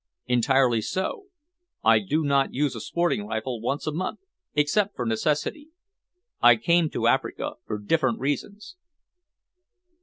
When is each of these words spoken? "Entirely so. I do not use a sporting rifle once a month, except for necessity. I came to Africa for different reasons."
"Entirely 0.25 0.81
so. 0.81 1.25
I 1.83 1.99
do 1.99 2.23
not 2.23 2.55
use 2.55 2.75
a 2.75 2.81
sporting 2.81 3.27
rifle 3.27 3.61
once 3.61 3.85
a 3.85 3.91
month, 3.91 4.21
except 4.55 4.95
for 4.95 5.05
necessity. 5.05 5.69
I 6.41 6.55
came 6.55 6.89
to 6.89 7.05
Africa 7.05 7.51
for 7.67 7.77
different 7.77 8.17
reasons." 8.19 8.77